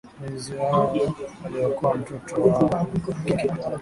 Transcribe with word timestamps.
wenzi 0.21 0.51
hao 0.57 0.95
waliokoa 1.43 1.95
mtoto 1.95 2.41
wao 2.43 2.69
wa 2.69 2.85
kike 3.15 3.51